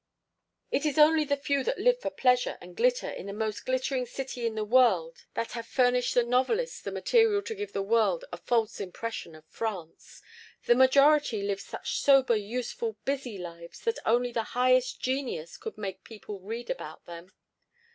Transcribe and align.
"It 0.71 0.83
is 0.83 0.97
only 0.97 1.25
the 1.25 1.37
few 1.37 1.63
that 1.63 1.77
live 1.77 1.99
for 2.01 2.09
pleasure 2.09 2.57
and 2.59 2.75
glitter 2.75 3.07
in 3.07 3.27
the 3.27 3.33
most 3.33 3.67
glittering 3.67 4.07
city 4.07 4.47
in 4.47 4.55
the 4.55 4.63
world 4.65 5.25
that 5.35 5.51
have 5.51 5.67
furnished 5.67 6.15
the 6.15 6.23
novelists 6.23 6.81
the 6.81 6.91
material 6.91 7.43
to 7.43 7.53
give 7.53 7.73
the 7.73 7.83
world 7.83 8.25
a 8.33 8.37
false 8.37 8.79
impression 8.79 9.35
of 9.35 9.45
France. 9.45 10.23
"The 10.65 10.73
majority 10.73 11.43
live 11.43 11.61
such 11.61 11.99
sober, 11.99 12.35
useful, 12.35 12.97
busy 13.05 13.37
lives 13.37 13.81
that 13.81 13.99
only 14.03 14.31
the 14.31 14.41
highest 14.57 14.99
genius 14.99 15.55
could 15.55 15.77
make 15.77 16.03
people 16.03 16.39
read 16.39 16.71
about 16.71 17.05
them. 17.05 17.31